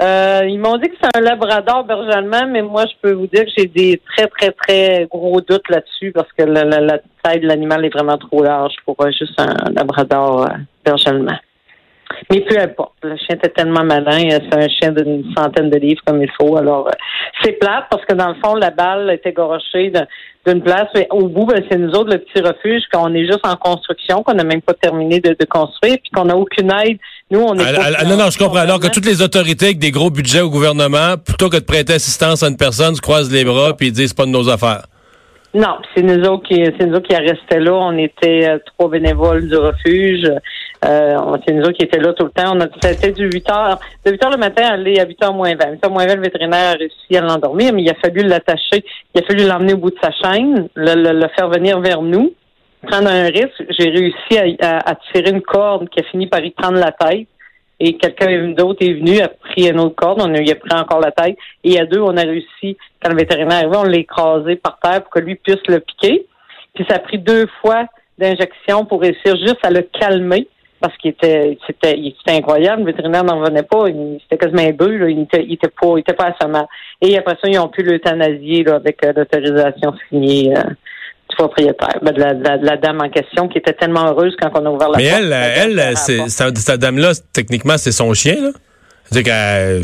Euh, 0.00 0.40
ils 0.48 0.58
m'ont 0.58 0.78
dit 0.78 0.88
que 0.88 0.96
c'est 1.02 1.16
un 1.16 1.20
labrador 1.20 1.84
berger 1.84 2.10
allemand, 2.12 2.46
mais 2.48 2.62
moi, 2.62 2.84
je 2.86 2.94
peux 3.02 3.12
vous 3.12 3.26
dire 3.26 3.44
que 3.44 3.50
j'ai 3.56 3.66
des 3.66 4.00
très, 4.16 4.26
très, 4.28 4.50
très 4.52 5.06
gros 5.10 5.40
doutes 5.42 5.68
là-dessus 5.68 6.10
parce 6.12 6.28
que 6.36 6.44
la, 6.44 6.64
la- 6.64 6.80
taille 7.22 7.40
de 7.40 7.46
l'animal 7.46 7.84
est 7.84 7.92
vraiment 7.92 8.16
trop 8.16 8.42
large 8.42 8.72
pour 8.86 8.96
euh, 9.00 9.10
juste 9.10 9.38
un 9.38 9.54
labrador 9.74 10.46
euh. 10.46 10.54
Mais 12.30 12.40
peu 12.40 12.58
importe. 12.58 12.94
Le 13.02 13.16
chien 13.16 13.36
était 13.36 13.50
tellement 13.50 13.84
malin. 13.84 14.22
euh, 14.32 14.38
C'est 14.50 14.58
un 14.64 14.68
chien 14.68 14.90
d'une 14.92 15.24
centaine 15.36 15.68
de 15.70 15.76
livres 15.78 16.00
comme 16.06 16.22
il 16.22 16.30
faut. 16.40 16.56
Alors, 16.56 16.88
euh, 16.88 16.92
c'est 17.42 17.52
plate 17.52 17.84
parce 17.90 18.04
que 18.06 18.14
dans 18.14 18.28
le 18.28 18.34
fond, 18.42 18.54
la 18.54 18.70
balle 18.70 19.10
était 19.10 19.32
gorochée 19.32 19.90
d'un- 19.90 20.06
d'une 20.46 20.62
place. 20.62 20.88
Mais 20.94 21.06
au 21.10 21.28
bout, 21.28 21.44
ben, 21.46 21.62
c'est 21.70 21.76
nous 21.78 21.90
autres, 21.92 22.10
le 22.12 22.18
petit 22.18 22.40
refuge, 22.42 22.82
qu'on 22.92 23.12
est 23.14 23.26
juste 23.26 23.46
en 23.46 23.56
construction, 23.56 24.22
qu'on 24.22 24.34
n'a 24.34 24.44
même 24.44 24.62
pas 24.62 24.74
terminé 24.74 25.20
de, 25.20 25.36
de 25.38 25.44
construire, 25.44 25.98
puis 26.02 26.10
qu'on 26.14 26.24
n'a 26.24 26.36
aucune 26.36 26.72
aide. 26.72 26.98
Nous, 27.30 27.40
on 27.40 27.54
est 27.56 27.62
Ah, 27.64 27.72
pas 27.72 27.82
ah, 27.98 28.04
non, 28.04 28.16
non, 28.16 28.30
je 28.30 28.38
comprends. 28.38 28.56
Alors 28.58 28.80
que 28.80 28.88
toutes 28.88 29.06
les 29.06 29.22
autorités 29.22 29.66
avec 29.66 29.78
des 29.78 29.90
gros 29.92 30.10
budgets 30.10 30.40
au 30.40 30.50
gouvernement, 30.50 31.14
plutôt 31.24 31.48
que 31.48 31.56
de 31.58 31.64
prêter 31.64 31.92
assistance 31.94 32.42
à 32.42 32.48
une 32.48 32.56
personne, 32.56 32.94
se 32.96 33.00
croisent 33.00 33.30
les 33.32 33.44
bras 33.44 33.74
puis 33.76 33.88
ils 33.88 33.92
disent 33.92 34.08
c'est 34.08 34.16
pas 34.16 34.26
de 34.26 34.30
nos 34.30 34.48
affaires. 34.48 34.82
Non, 35.52 35.78
c'est 35.94 36.02
nous 36.02 36.22
autres 36.28 36.46
qui 36.48 36.62
c'est 36.78 36.86
nous 36.86 36.94
autres 36.96 37.08
qui 37.08 37.16
restaient 37.16 37.58
là. 37.58 37.72
On 37.72 37.96
était 37.98 38.48
euh, 38.48 38.58
trois 38.66 38.88
bénévoles 38.88 39.48
du 39.48 39.56
refuge. 39.56 40.30
Euh, 40.84 41.16
c'est 41.46 41.52
nous 41.54 41.62
autres 41.62 41.72
qui 41.76 41.84
étaient 41.84 41.98
là 41.98 42.12
tout 42.12 42.24
le 42.24 42.30
temps. 42.30 42.52
On 42.56 42.60
a 42.60 42.66
c'était 42.80 43.10
du 43.12 43.28
8 43.28 43.50
heures. 43.50 43.80
De 44.06 44.12
8 44.12 44.24
heures 44.24 44.30
le 44.30 44.36
matin 44.36 44.62
aller 44.64 44.98
à 45.00 45.06
8 45.06 45.22
heures 45.24 45.34
moins 45.34 45.54
20. 45.56 45.72
8 45.72 45.84
heures 45.84 45.90
moins 45.90 46.06
20, 46.06 46.14
le 46.14 46.22
vétérinaire 46.22 46.74
a 46.74 46.78
réussi 46.78 47.16
à 47.16 47.20
l'endormir, 47.20 47.72
mais 47.72 47.82
il 47.82 47.90
a 47.90 47.94
fallu 47.94 48.22
l'attacher. 48.22 48.84
Il 49.14 49.22
a 49.22 49.26
fallu 49.26 49.44
l'emmener 49.44 49.72
au 49.74 49.78
bout 49.78 49.90
de 49.90 49.96
sa 50.00 50.10
chaîne, 50.12 50.68
le, 50.76 50.94
le- 50.94 51.18
le 51.18 51.26
faire 51.36 51.48
venir 51.50 51.80
vers 51.80 52.00
nous, 52.02 52.32
prendre 52.82 53.08
un 53.08 53.24
risque. 53.24 53.64
J'ai 53.78 53.90
réussi 53.90 54.58
à, 54.60 54.76
à- 54.78 54.90
à 54.90 54.94
tirer 55.12 55.30
une 55.30 55.42
corde 55.42 55.88
qui 55.88 56.00
a 56.00 56.02
fini 56.04 56.26
par 56.26 56.44
y 56.44 56.50
prendre 56.50 56.78
la 56.78 56.92
tête. 56.92 57.26
Et 57.82 57.96
quelqu'un 57.96 58.48
d'autre 58.48 58.82
est 58.82 58.92
venu, 58.92 59.20
a 59.20 59.28
pris 59.28 59.66
une 59.66 59.80
autre 59.80 59.94
corde, 59.96 60.20
on 60.20 60.34
il 60.34 60.50
a 60.50 60.54
pris 60.54 60.78
encore 60.78 61.00
la 61.00 61.12
tête. 61.12 61.36
Et 61.64 61.80
à 61.80 61.86
deux, 61.86 62.00
on 62.00 62.14
a 62.16 62.22
réussi, 62.22 62.76
quand 63.02 63.10
le 63.10 63.16
vétérinaire 63.16 63.60
est 63.60 63.64
arrivé, 63.64 63.76
on 63.78 63.84
l'a 63.84 63.96
écrasé 63.96 64.56
par 64.56 64.78
terre 64.82 65.02
pour 65.02 65.10
que 65.10 65.20
lui 65.20 65.36
puisse 65.36 65.66
le 65.66 65.80
piquer. 65.80 66.26
Puis 66.74 66.84
ça 66.88 66.96
a 66.96 66.98
pris 66.98 67.18
deux 67.18 67.46
fois 67.62 67.86
d'injection 68.18 68.84
pour 68.84 69.00
réussir 69.00 69.34
juste 69.36 69.64
à 69.64 69.70
le 69.70 69.82
calmer. 69.98 70.46
Parce 70.82 70.96
qu'il 70.96 71.10
était, 71.10 71.58
incroyable. 72.28 72.82
Le 72.82 72.86
vétérinaire 72.86 73.24
n'en 73.24 73.40
revenait 73.40 73.62
pas. 73.62 73.88
Il, 73.88 74.18
c'était 74.22 74.38
quasiment 74.38 74.62
un 74.62 74.72
bœuf. 74.72 75.10
Il 75.10 75.20
était, 75.20 75.44
il 75.44 75.52
était 75.52 75.68
pas, 75.68 75.92
il 75.96 76.00
était 76.00 76.14
pas. 76.14 76.34
Et 77.02 77.18
après 77.18 77.36
ça, 77.40 77.48
ils 77.48 77.58
ont 77.58 77.68
pu 77.68 77.82
l'euthanasier, 77.82 78.66
avec 78.66 79.04
euh, 79.04 79.12
l'autorisation 79.14 79.92
signée, 80.08 80.54
euh, 80.56 80.62
du 81.30 81.36
propriétaire, 81.36 81.98
ben, 82.02 82.12
de, 82.12 82.20
la, 82.20 82.34
de 82.34 82.44
la- 82.44 82.58
de 82.58 82.66
la 82.66 82.76
dame 82.76 83.00
en 83.02 83.08
question, 83.08 83.48
qui 83.48 83.58
était 83.58 83.72
tellement 83.72 84.06
heureuse 84.08 84.34
quand 84.40 84.50
on 84.54 84.66
a 84.66 84.70
ouvert 84.70 84.90
la 84.90 84.98
Mais 84.98 85.08
porte. 85.08 85.22
elle, 85.22 85.30
dame 85.30 85.50
elle, 85.56 85.74
la 85.74 85.96
c'est, 85.96 86.28
sa 86.28 86.76
dame-là, 86.76 87.12
techniquement, 87.32 87.78
c'est 87.78 87.92
son 87.92 88.12
chien, 88.14 88.36
là? 88.40 88.50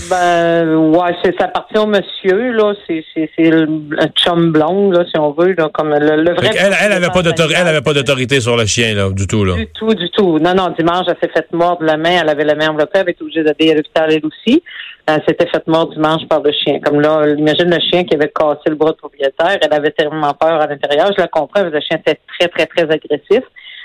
Ben, 0.09 0.77
ouais, 0.77 1.15
c'est, 1.25 1.35
ça 1.37 1.47
appartient 1.47 1.79
au 1.79 1.87
monsieur, 1.87 2.53
là. 2.53 2.75
C'est, 2.87 3.05
c'est, 3.15 3.29
un 3.53 4.07
chum 4.15 4.53
blond, 4.53 4.93
là, 4.93 5.05
si 5.13 5.19
on 5.19 5.33
veut, 5.33 5.53
là, 5.59 5.69
comme 5.75 5.91
le, 5.91 6.23
le 6.23 6.35
vrai. 6.35 6.51
Qu'elle, 6.51 6.73
elle 6.81 6.93
avait 6.93 7.09
pas 7.09 7.23
d'autorité, 7.23 7.57
elle 7.61 7.67
avait 7.67 7.81
pas 7.81 7.93
d'autorité 7.93 8.41
sur 8.41 8.57
le 8.57 8.67
chien, 8.67 8.95
là, 8.95 9.11
du 9.11 9.27
tout, 9.27 9.45
là. 9.45 9.55
Du 9.57 9.67
tout, 9.75 9.93
du 9.95 10.09
tout. 10.11 10.39
Non, 10.39 10.55
non, 10.55 10.73
dimanche, 10.79 11.07
elle 11.09 11.17
s'est 11.21 11.33
faite 11.35 11.53
mordre 11.53 11.83
la 11.85 11.97
main. 11.97 12.19
Elle 12.23 12.29
avait 12.29 12.45
la 12.45 12.55
main 12.55 12.69
enveloppée. 12.69 13.01
Elle 13.01 13.11
était 13.11 13.23
obligée 13.23 13.43
d'aller 13.43 13.73
à 13.73 13.75
l'hôpital, 13.75 14.13
elle 14.13 14.23
aussi. 14.27 14.63
Elle 15.09 15.23
s'était 15.27 15.47
faite 15.47 15.67
mordre 15.69 15.95
dimanche 15.95 16.27
par 16.29 16.43
le 16.43 16.51
chien. 16.51 16.81
Comme 16.81 17.01
là, 17.01 17.29
imagine 17.29 17.71
le 17.71 17.79
chien 17.79 18.03
qui 18.03 18.17
avait 18.17 18.33
cassé 18.35 18.69
le 18.69 18.75
bras 18.75 18.91
de 18.91 18.97
propriétaire. 18.97 19.57
Elle 19.63 19.73
avait 19.73 19.93
tellement 19.93 20.35
peur 20.35 20.61
à 20.61 20.67
l'intérieur. 20.67 21.13
Je 21.17 21.23
la 21.23 21.29
comprends, 21.29 21.63
que 21.63 21.69
le 21.69 21.81
chien 21.81 21.99
était 21.99 22.19
très, 22.39 22.49
très, 22.49 22.67
très 22.67 22.83
agressif. 22.83 23.45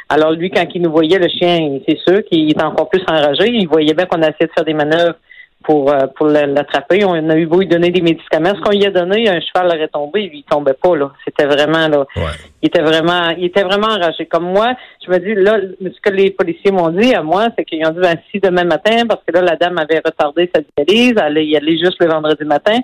Alors 0.10 0.32
lui, 0.32 0.50
quand 0.50 0.66
il 0.74 0.82
nous 0.82 0.92
voyait, 0.92 1.20
le 1.20 1.30
chien, 1.30 1.80
c'est 1.88 2.00
sûr 2.00 2.24
qu'il 2.26 2.50
était 2.50 2.64
encore 2.64 2.90
plus 2.90 3.04
enragé. 3.08 3.50
Il 3.50 3.68
voyait 3.68 3.94
bien 3.94 4.06
qu'on 4.06 4.22
a 4.24 4.30
essayé 4.30 4.48
de 4.48 4.52
faire 4.54 4.66
des 4.66 4.74
manœuvres 4.74 5.16
pour, 5.64 5.92
euh, 5.92 6.08
pour 6.16 6.28
la- 6.28 6.46
l'attraper. 6.46 7.04
On 7.06 7.30
a 7.30 7.36
eu 7.36 7.46
beau 7.46 7.60
lui 7.60 7.68
donner 7.68 7.90
des 7.92 8.02
médicaments. 8.02 8.54
Ce 8.56 8.62
qu'on 8.62 8.72
lui 8.72 8.86
a 8.86 8.92
donné, 8.92 9.30
un 9.30 9.40
cheval 9.40 9.68
aurait 9.68 9.88
tombé, 9.88 10.30
il 10.34 10.44
tombait 10.44 10.74
pas, 10.74 10.96
là. 10.96 11.12
C'était 11.26 11.46
vraiment, 11.46 11.88
là. 11.88 12.00
Ouais. 12.16 12.32
Il 12.62 12.68
était 12.68 12.82
vraiment, 12.82 13.30
il 13.38 13.46
était 13.46 13.64
vraiment 13.64 13.88
enragé. 13.88 14.26
Comme 14.26 14.46
moi, 14.52 14.74
je 15.06 15.12
me 15.12 15.18
dis, 15.20 15.36
là, 15.36 15.58
ce 15.82 16.00
que 16.02 16.10
les 16.14 16.32
policiers 16.32 16.72
m'ont 16.72 16.90
dit 16.90 17.14
à 17.14 17.22
moi, 17.24 17.48
c'est 17.58 17.66
qu'ils 17.66 17.86
ont 17.86 17.92
dit, 17.92 18.00
ben, 18.02 18.16
si 18.32 18.40
demain 18.40 18.64
matin, 18.66 19.06
parce 19.08 19.22
que 19.26 19.34
là, 19.34 19.42
la 19.42 19.56
dame 19.56 19.78
avait 19.78 20.02
retardé 20.04 20.50
sa 20.54 20.62
dialyse, 20.78 21.12
elle 21.18 21.20
allait 21.20 21.46
y 21.46 21.56
aller 21.56 21.78
juste 21.78 21.98
le 22.02 22.08
vendredi 22.08 22.44
matin, 22.46 22.78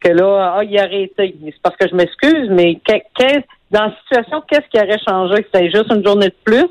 que 0.00 0.10
là, 0.10 0.54
ah, 0.58 0.64
il 0.64 0.78
a 0.78 0.82
arrêté. 0.82 1.34
Mais 1.42 1.52
C'est 1.52 1.62
parce 1.62 1.76
que 1.76 1.88
je 1.88 1.94
m'excuse, 1.94 2.48
mais 2.50 2.76
que- 2.76 3.02
qu'est- 3.16 3.44
dans 3.70 3.84
la 3.86 3.92
situation, 4.02 4.42
qu'est-ce 4.48 4.68
qui 4.70 4.78
aurait 4.78 4.98
changé? 5.08 5.42
Que 5.42 5.48
c'était 5.52 5.70
juste 5.70 5.90
une 5.92 6.04
journée 6.04 6.28
de 6.28 6.34
plus? 6.44 6.66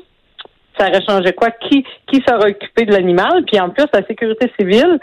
Ça 0.78 0.88
aurait 0.88 1.04
changé 1.08 1.32
quoi? 1.32 1.50
Qui, 1.52 1.84
qui 2.10 2.20
serait 2.26 2.50
occupé 2.50 2.84
de 2.84 2.92
l'animal? 2.92 3.44
Puis 3.46 3.60
en 3.60 3.70
plus, 3.70 3.84
la 3.92 4.04
sécurité 4.06 4.50
civile, 4.58 4.98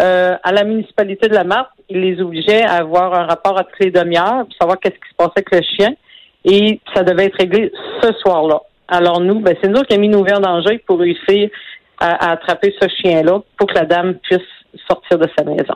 euh, 0.00 0.36
à 0.42 0.52
la 0.52 0.64
municipalité 0.64 1.28
de 1.28 1.34
la 1.34 1.44
Marque, 1.44 1.70
il 1.88 2.00
les 2.00 2.20
obligeait 2.20 2.62
à 2.62 2.74
avoir 2.74 3.14
un 3.14 3.26
rapport 3.26 3.58
à 3.58 3.64
toutes 3.64 3.80
les 3.80 3.90
demi-heures 3.90 4.44
pour 4.46 4.56
savoir 4.60 4.78
qu'est-ce 4.80 4.94
qui 4.94 5.10
se 5.10 5.16
passait 5.16 5.32
avec 5.36 5.52
le 5.52 5.60
chien. 5.76 5.94
Et 6.44 6.80
ça 6.94 7.02
devait 7.02 7.26
être 7.26 7.38
réglé 7.38 7.70
ce 8.02 8.12
soir-là. 8.20 8.60
Alors 8.88 9.20
nous, 9.20 9.40
ben, 9.40 9.54
c'est 9.62 9.68
nous 9.68 9.82
qui 9.82 9.92
avons 9.92 10.00
mis 10.00 10.08
nos 10.08 10.24
vies 10.24 10.34
en 10.34 10.40
danger 10.40 10.78
pour 10.86 10.98
réussir 10.98 11.50
à, 11.98 12.30
à 12.30 12.32
attraper 12.32 12.74
ce 12.80 12.88
chien-là 13.00 13.40
pour 13.56 13.68
que 13.68 13.74
la 13.74 13.84
dame 13.84 14.14
puisse 14.14 14.40
sortir 14.88 15.18
de 15.18 15.28
sa 15.36 15.44
maison. 15.44 15.74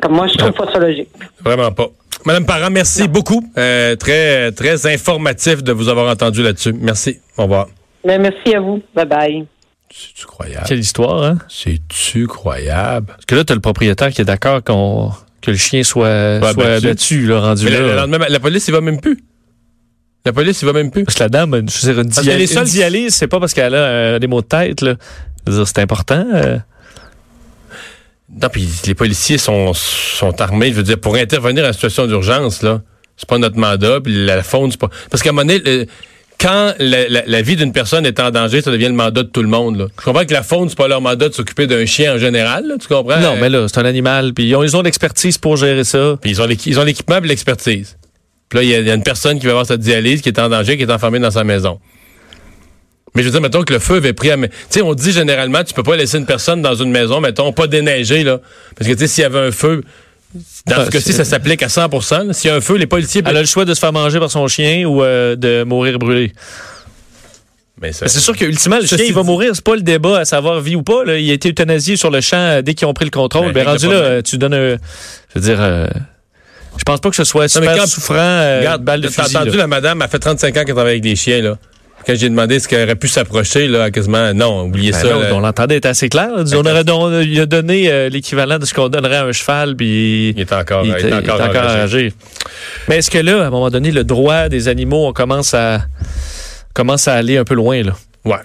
Comme 0.00 0.12
moi, 0.12 0.26
je 0.26 0.34
trouve 0.34 0.52
pas 0.52 0.72
ça 0.72 0.78
logique. 0.78 1.08
Vraiment 1.40 1.70
pas. 1.72 1.86
Madame 2.24 2.44
Parent, 2.44 2.70
merci 2.70 3.08
beaucoup. 3.08 3.42
Euh, 3.56 3.96
très, 3.96 4.52
très 4.52 4.86
informatif 4.86 5.62
de 5.62 5.72
vous 5.72 5.88
avoir 5.88 6.10
entendu 6.10 6.42
là-dessus. 6.42 6.72
Merci. 6.74 7.18
Au 7.38 7.44
revoir. 7.44 7.66
Mais 8.04 8.18
merci 8.18 8.54
à 8.54 8.60
vous. 8.60 8.82
Bye 8.94 9.06
bye. 9.06 9.46
C'est-tu 9.92 10.26
croyable? 10.26 10.64
Quelle 10.68 10.78
histoire, 10.78 11.22
hein? 11.24 11.38
C'est-tu 11.48 12.26
croyable? 12.26 13.06
Parce 13.08 13.26
que 13.26 13.34
là, 13.34 13.44
t'as 13.44 13.54
le 13.54 13.60
propriétaire 13.60 14.10
qui 14.10 14.20
est 14.20 14.24
d'accord 14.24 14.62
qu'on 14.62 15.12
que 15.42 15.50
le 15.50 15.56
chien 15.56 15.82
soit, 15.82 16.38
soit 16.40 16.52
battu. 16.54 16.86
battu, 16.86 17.26
là, 17.26 17.40
rendu 17.40 17.64
Mais 17.64 17.70
là. 17.72 17.80
le, 17.80 17.86
le 17.88 17.94
lendemain, 17.96 18.26
la 18.28 18.40
police, 18.40 18.68
il 18.68 18.72
va 18.72 18.80
même 18.80 19.00
plus. 19.00 19.18
La 20.26 20.32
police, 20.34 20.60
il 20.62 20.66
va 20.66 20.72
même 20.74 20.90
plus. 20.90 21.04
Parce 21.04 21.16
que 21.16 21.22
la 21.22 21.28
dame, 21.30 21.54
je 21.68 21.86
veux 21.86 21.92
dire, 21.94 22.02
une, 22.02 22.12
seuls- 22.12 22.24
une 22.58 22.64
dialyse, 22.64 23.14
c'est 23.14 23.26
pas 23.26 23.40
parce 23.40 23.54
qu'elle 23.54 23.74
a 23.74 23.78
euh, 23.78 24.18
des 24.18 24.26
maux 24.26 24.42
de 24.42 24.46
tête, 24.46 24.82
là. 24.82 24.94
Je 25.46 25.52
veux 25.52 25.58
dire, 25.58 25.66
C'est 25.68 25.78
important. 25.80 26.24
euh. 26.34 26.58
Non, 28.40 28.48
puis 28.48 28.68
les 28.86 28.94
policiers 28.94 29.38
sont, 29.38 29.72
sont 29.74 30.40
armés, 30.40 30.68
je 30.68 30.74
veux 30.74 30.82
dire, 30.84 31.00
pour 31.00 31.16
intervenir 31.16 31.64
en 31.66 31.72
situation 31.72 32.06
d'urgence, 32.06 32.62
là. 32.62 32.80
C'est 33.16 33.28
pas 33.28 33.38
notre 33.38 33.56
mandat, 33.58 34.00
puis 34.00 34.24
la 34.24 34.42
faune, 34.42 34.70
c'est 34.70 34.78
pas. 34.80 34.88
Parce 35.10 35.22
qu'à 35.22 35.30
un 35.30 35.32
moment 35.32 35.46
donné, 35.46 35.58
le- 35.58 35.86
quand 36.40 36.74
la, 36.78 37.08
la- 37.08 37.22
la 37.26 37.42
vie 37.42 37.56
d'une 37.56 37.72
personne 37.72 38.06
est 38.06 38.18
en 38.18 38.30
danger, 38.30 38.62
ça 38.62 38.70
devient 38.70 38.86
le 38.86 38.92
mandat 38.94 39.22
de 39.24 39.28
tout 39.28 39.42
le 39.42 39.48
monde. 39.48 39.76
Là. 39.78 39.86
Je 39.98 40.04
comprends 40.04 40.24
que 40.24 40.32
la 40.32 40.42
faune, 40.42 40.68
c'est 40.68 40.78
pas 40.78 40.88
leur 40.88 41.00
mandat 41.00 41.28
de 41.28 41.34
s'occuper 41.34 41.66
d'un 41.66 41.84
chien 41.86 42.14
en 42.14 42.18
général, 42.18 42.66
là, 42.66 42.76
tu 42.80 42.88
comprends? 42.88 43.20
Non, 43.20 43.36
mais 43.40 43.48
là, 43.50 43.66
c'est 43.68 43.78
un 43.78 43.84
animal, 43.84 44.32
puis 44.32 44.44
ils 44.48 44.54
ont, 44.56 44.62
ils 44.62 44.76
ont 44.76 44.82
l'expertise 44.82 45.36
pour 45.38 45.56
gérer 45.56 45.84
ça. 45.84 46.16
Puis 46.20 46.30
ils 46.30 46.40
ont 46.80 46.84
l'équipement 46.84 47.18
et 47.18 47.26
l'expertise. 47.26 47.96
Puis 48.48 48.58
là, 48.58 48.62
il 48.62 48.68
y, 48.70 48.74
a- 48.74 48.78
il 48.80 48.86
y 48.86 48.90
a 48.90 48.94
une 48.94 49.02
personne 49.02 49.38
qui 49.38 49.44
va 49.46 49.52
avoir 49.52 49.66
sa 49.66 49.76
dialyse, 49.76 50.22
qui 50.22 50.28
est 50.30 50.38
en 50.38 50.48
danger, 50.48 50.76
qui 50.76 50.82
est 50.84 50.90
enfermée 50.90 51.18
dans 51.18 51.30
sa 51.30 51.44
maison. 51.44 51.78
Mais 53.14 53.22
je 53.22 53.26
veux 53.26 53.32
dire, 53.32 53.40
mettons 53.40 53.62
que 53.62 53.72
le 53.72 53.80
feu 53.80 53.96
avait 53.96 54.12
pris 54.12 54.30
à... 54.30 54.36
Tu 54.36 54.48
sais, 54.70 54.82
on 54.82 54.94
dit 54.94 55.10
généralement, 55.12 55.64
tu 55.64 55.74
peux 55.74 55.82
pas 55.82 55.96
laisser 55.96 56.16
une 56.18 56.26
personne 56.26 56.62
dans 56.62 56.74
une 56.76 56.90
maison, 56.92 57.20
mettons, 57.20 57.52
pas 57.52 57.66
déneigée, 57.66 58.22
là. 58.22 58.38
Parce 58.76 58.88
que, 58.88 58.94
tu 58.94 59.00
sais, 59.00 59.06
s'il 59.08 59.22
y 59.22 59.24
avait 59.24 59.40
un 59.48 59.50
feu, 59.50 59.82
dans 60.66 60.76
Ah, 60.76 60.84
ce 60.86 60.90
cas-ci, 60.90 61.12
ça 61.12 61.24
s'applique 61.24 61.62
à 61.62 61.68
100 61.68 61.88
là. 62.26 62.32
S'il 62.32 62.48
y 62.50 62.52
a 62.52 62.56
un 62.56 62.60
feu, 62.60 62.76
les 62.76 62.86
policiers... 62.86 63.22
Elle 63.26 63.36
a 63.36 63.40
le 63.40 63.46
choix 63.46 63.64
de 63.64 63.74
se 63.74 63.80
faire 63.80 63.92
manger 63.92 64.18
par 64.20 64.30
son 64.30 64.46
chien 64.48 64.84
ou 64.86 65.02
euh, 65.02 65.34
de 65.36 65.64
mourir 65.64 65.98
brûlé. 65.98 66.32
Mais 67.80 67.92
ça- 67.92 68.04
Mais 68.04 68.08
c'est 68.08 68.20
sûr 68.20 68.36
qu'ultimement, 68.36 68.76
le 68.76 68.82
Ceci 68.82 68.96
chien, 68.96 69.04
il 69.08 69.14
va 69.14 69.22
mourir. 69.22 69.52
C'est 69.54 69.64
pas 69.64 69.74
le 69.74 69.80
débat 69.82 70.18
à 70.20 70.24
savoir 70.24 70.60
vie 70.60 70.76
ou 70.76 70.82
pas. 70.82 71.04
là. 71.04 71.16
Il 71.18 71.30
a 71.30 71.32
été 71.34 71.48
euthanasié 71.48 71.96
sur 71.96 72.10
le 72.10 72.20
champ 72.20 72.36
euh, 72.36 72.62
dès 72.62 72.74
qu'ils 72.74 72.86
ont 72.86 72.92
pris 72.94 73.06
le 73.06 73.10
contrôle. 73.10 73.46
Ben, 73.52 73.64
Ben, 73.64 73.68
rendu 73.70 73.86
là, 73.86 73.92
euh, 73.94 74.22
tu 74.22 74.36
donnes 74.38 74.54
un... 74.54 74.76
Je 75.34 75.34
veux 75.36 75.40
dire... 75.40 75.58
euh, 75.60 75.86
je 76.76 76.84
pense 76.84 77.00
pas 77.00 77.10
que 77.10 77.16
ce 77.16 77.24
soit 77.24 77.42
mais 77.42 77.48
super 77.48 77.76
quand- 77.76 77.86
souffrant, 77.86 78.14
euh, 78.16 78.58
Regarde, 78.60 78.82
balle 78.84 79.00
de 79.00 79.08
t'as 79.08 79.24
fusil. 79.24 79.36
entendu 79.36 79.50
là. 79.52 79.56
la 79.58 79.66
madame, 79.66 80.02
elle 80.02 80.08
fait 80.08 80.18
35 80.18 80.56
ans 80.56 80.64
qu'elle 80.64 80.74
travaille 80.74 80.92
avec 80.92 81.02
des 81.02 81.16
chiens, 81.16 81.42
là. 81.42 81.58
Quand 82.06 82.14
j'ai 82.16 82.28
demandé 82.30 82.56
est-ce 82.56 82.66
qu'elle 82.66 82.84
aurait 82.84 82.96
pu 82.96 83.08
s'approcher, 83.08 83.68
là, 83.68 83.90
quasiment, 83.90 84.32
non, 84.32 84.62
oubliez 84.64 84.90
Ben 84.92 84.98
ça. 84.98 85.10
non, 85.10 85.20
là. 85.20 85.28
on 85.34 85.40
l'entendait 85.40 85.76
était 85.76 85.88
assez 85.88 86.08
clair. 86.08 86.28
là. 86.34 86.44
On 86.54 86.60
aurait 86.60 87.24
il 87.26 87.38
a 87.40 87.46
donné 87.46 87.90
euh, 87.92 88.08
l'équivalent 88.08 88.58
de 88.58 88.64
ce 88.64 88.72
qu'on 88.74 88.88
donnerait 88.88 89.16
à 89.16 89.24
un 89.26 89.32
cheval, 89.32 89.76
puis 89.76 90.30
Il 90.30 90.40
est 90.40 90.52
encore, 90.52 90.84
il, 90.84 90.88
il 90.88 90.94
est 90.94 90.98
était- 91.00 91.08
il 91.08 91.14
encore, 91.14 91.40
est 91.40 91.42
encore 91.48 91.56
enragé. 91.62 91.76
enragé. 91.78 92.12
Mais 92.88 92.96
est-ce 92.98 93.10
que 93.10 93.18
là, 93.18 93.44
à 93.44 93.46
un 93.46 93.50
moment 93.50 93.70
donné, 93.70 93.90
le 93.92 94.04
droit 94.04 94.48
des 94.48 94.68
animaux, 94.68 95.06
on 95.06 95.12
commence 95.12 95.52
à 95.54 95.82
commence 96.74 97.06
à 97.08 97.14
aller 97.14 97.36
un 97.36 97.44
peu 97.44 97.54
loin 97.54 97.82
là? 97.82 97.92
Ouais. 98.24 98.36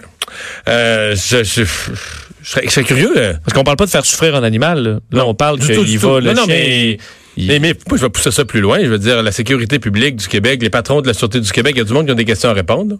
Euh, 0.68 1.14
je, 1.16 1.44
je, 1.44 1.62
je, 1.64 2.50
serais, 2.50 2.62
je 2.66 2.70
serais 2.70 2.84
curieux, 2.84 3.14
là. 3.14 3.34
Parce 3.44 3.52
qu'on 3.54 3.64
parle 3.64 3.76
pas 3.76 3.86
de 3.86 3.90
faire 3.90 4.04
souffrir 4.04 4.34
un 4.34 4.42
animal. 4.42 5.00
Là, 5.12 5.26
on 5.26 5.34
parle 5.34 5.58
du 5.58 5.66
tout, 5.74 5.84
du 5.84 5.90
qu'il 5.90 5.98
va 5.98 6.20
le 6.20 6.26
Non, 6.32 6.42
non, 6.42 6.44
chien, 6.46 6.54
mais- 6.54 6.98
il- 7.36 7.46
Mais, 7.48 7.58
mais 7.58 7.74
moi, 7.88 7.96
je 7.98 8.02
vais 8.02 8.08
pousser 8.10 8.30
ça 8.30 8.44
plus 8.44 8.60
loin. 8.60 8.78
Je 8.80 8.86
veux 8.88 8.98
dire, 8.98 9.22
la 9.22 9.30
sécurité 9.32 9.78
publique 9.78 10.16
du 10.16 10.26
Québec, 10.26 10.60
les 10.62 10.70
patrons 10.70 11.00
de 11.02 11.06
la 11.06 11.14
Sûreté 11.14 11.38
du 11.40 11.50
Québec, 11.52 11.74
il 11.76 11.78
y 11.78 11.82
a 11.82 11.84
du 11.84 11.92
monde 11.92 12.06
qui 12.06 12.12
ont 12.12 12.16
des 12.16 12.24
questions 12.24 12.48
à 12.48 12.54
répondre. 12.54 12.96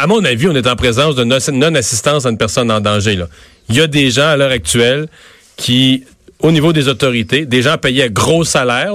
À 0.00 0.06
mon 0.06 0.24
avis, 0.24 0.46
on 0.46 0.54
est 0.54 0.68
en 0.68 0.76
présence 0.76 1.16
de 1.16 1.24
non- 1.24 1.38
non-assistance 1.52 2.24
à 2.24 2.30
une 2.30 2.38
personne 2.38 2.70
en 2.70 2.80
danger. 2.80 3.16
Là. 3.16 3.26
Il 3.68 3.74
y 3.74 3.80
a 3.80 3.88
des 3.88 4.12
gens 4.12 4.28
à 4.28 4.36
l'heure 4.36 4.52
actuelle 4.52 5.08
qui, 5.56 6.04
au 6.38 6.52
niveau 6.52 6.72
des 6.72 6.86
autorités, 6.86 7.46
des 7.46 7.62
gens 7.62 7.78
payés 7.78 8.04
à 8.04 8.08
gros 8.08 8.44
salaires, 8.44 8.94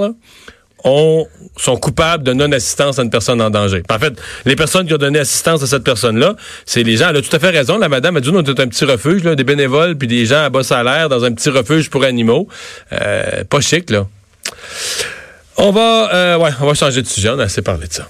sont 0.86 1.78
coupables 1.78 2.24
de 2.24 2.32
non-assistance 2.32 3.00
à 3.00 3.04
une 3.04 3.10
personne 3.10 3.42
en 3.42 3.50
danger. 3.50 3.84
En 3.90 4.00
fait, 4.00 4.14
les 4.46 4.56
personnes 4.56 4.88
qui 4.88 4.94
ont 4.94 4.98
donné 4.98 5.20
assistance 5.20 5.62
à 5.62 5.68
cette 5.68 5.84
personne-là, 5.84 6.36
c'est 6.66 6.84
les 6.84 6.96
gens. 6.96 7.10
Elle 7.10 7.18
a 7.18 7.22
tout 7.22 7.36
à 7.36 7.40
fait 7.40 7.50
raison. 7.50 7.78
La 7.78 7.90
madame 7.90 8.16
a 8.16 8.22
dit, 8.22 8.32
nous, 8.32 8.40
on 8.40 8.44
est 8.44 8.60
un 8.62 8.68
petit 8.68 8.86
refuge, 8.86 9.26
là, 9.26 9.36
des 9.36 9.44
bénévoles, 9.44 9.98
puis 9.98 10.08
des 10.08 10.26
gens 10.26 10.46
à 10.46 10.50
bas 10.50 10.64
salaire 10.64 11.10
dans 11.10 11.26
un 11.26 11.34
petit 11.34 11.50
refuge 11.50 11.90
pour 11.90 12.06
animaux. 12.06 12.48
Euh, 12.94 13.44
pas 13.44 13.60
chic, 13.60 13.90
là. 13.90 14.08
On 15.58 15.72
va, 15.72 16.14
euh, 16.14 16.38
ouais, 16.38 16.52
on 16.62 16.66
va 16.66 16.74
changer 16.74 17.02
de 17.02 17.08
sujet. 17.08 17.30
On 17.30 17.40
a 17.40 17.44
assez 17.44 17.62
parlé 17.62 17.88
de 17.88 17.94
ça. 17.94 18.08